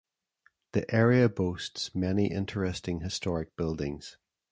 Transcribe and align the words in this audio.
The 0.71 0.91
area 0.91 1.29
boasts 1.29 1.93
many 1.93 2.31
interesting 2.31 3.01
historic 3.01 3.55
buildings. 3.55 4.17